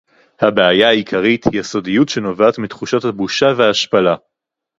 [0.41, 4.15] הבעיה העיקרית היא הסודיות שנובעת מתחושת הבושה וההשפלה